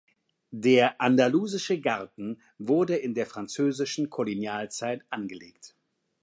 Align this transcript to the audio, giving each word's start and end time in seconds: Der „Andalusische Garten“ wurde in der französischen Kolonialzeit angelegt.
Der 0.55 0.99
„Andalusische 0.99 1.79
Garten“ 1.79 2.41
wurde 2.57 2.95
in 2.95 3.13
der 3.13 3.27
französischen 3.27 4.09
Kolonialzeit 4.09 5.03
angelegt. 5.11 5.75